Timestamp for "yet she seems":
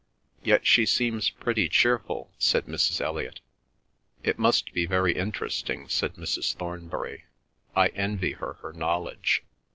0.43-1.29